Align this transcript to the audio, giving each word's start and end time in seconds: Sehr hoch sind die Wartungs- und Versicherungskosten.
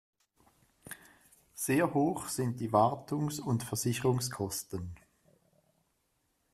Sehr 1.53 1.93
hoch 1.93 2.27
sind 2.27 2.59
die 2.59 2.71
Wartungs- 2.71 3.39
und 3.39 3.61
Versicherungskosten. 3.61 4.95